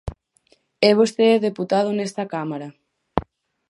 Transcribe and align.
É 0.89 0.91
vostede 0.99 1.43
deputado 1.47 1.89
nesta 1.93 2.23
Cámara. 2.33 2.67